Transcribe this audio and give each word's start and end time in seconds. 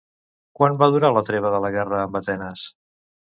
Quant 0.59 0.77
va 0.79 0.87
durar 0.95 1.11
la 1.17 1.23
treva 1.27 1.51
de 1.57 1.59
la 1.67 1.71
guerra 1.77 2.01
amb 2.07 2.19
Atenes? 2.21 2.65